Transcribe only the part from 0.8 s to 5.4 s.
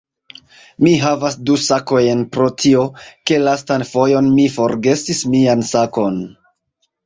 Mi havas du sakojn pro tio, ke lastan fojon mi forgesis